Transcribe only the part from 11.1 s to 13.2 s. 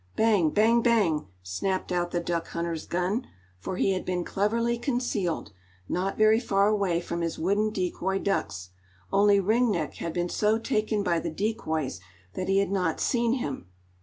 the decoys that he had not